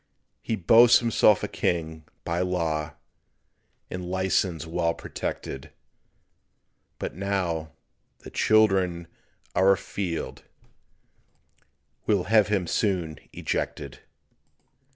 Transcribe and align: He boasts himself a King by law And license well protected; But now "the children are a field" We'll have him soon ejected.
He 0.41 0.55
boasts 0.55 0.97
himself 0.97 1.43
a 1.43 1.47
King 1.47 2.05
by 2.23 2.39
law 2.39 2.95
And 3.91 4.09
license 4.09 4.65
well 4.65 4.95
protected; 4.95 5.69
But 6.97 7.13
now 7.13 7.73
"the 8.23 8.31
children 8.31 9.05
are 9.53 9.71
a 9.71 9.77
field" 9.77 10.41
We'll 12.07 12.23
have 12.23 12.47
him 12.47 12.65
soon 12.65 13.19
ejected. 13.31 13.99